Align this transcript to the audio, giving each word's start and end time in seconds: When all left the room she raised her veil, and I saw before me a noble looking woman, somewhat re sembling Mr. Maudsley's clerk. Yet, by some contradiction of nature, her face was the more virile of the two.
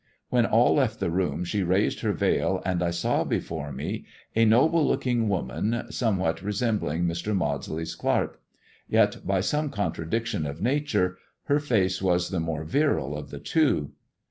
When 0.29 0.47
all 0.47 0.73
left 0.73 0.99
the 0.99 1.11
room 1.11 1.43
she 1.43 1.61
raised 1.61 1.99
her 1.99 2.11
veil, 2.11 2.63
and 2.65 2.81
I 2.81 2.89
saw 2.89 3.23
before 3.23 3.71
me 3.71 4.07
a 4.35 4.45
noble 4.45 4.83
looking 4.83 5.29
woman, 5.29 5.83
somewhat 5.91 6.41
re 6.41 6.51
sembling 6.53 7.03
Mr. 7.05 7.35
Maudsley's 7.35 7.93
clerk. 7.93 8.41
Yet, 8.89 9.17
by 9.27 9.41
some 9.41 9.69
contradiction 9.69 10.47
of 10.47 10.59
nature, 10.59 11.19
her 11.43 11.59
face 11.59 12.01
was 12.01 12.29
the 12.29 12.39
more 12.39 12.63
virile 12.63 13.15
of 13.15 13.29
the 13.29 13.37
two. 13.39 13.91